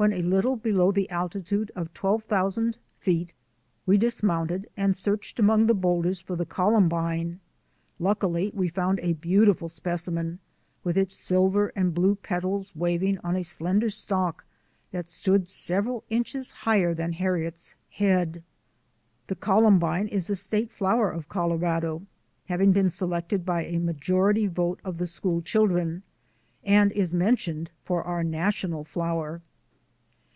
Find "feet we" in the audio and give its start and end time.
2.98-3.98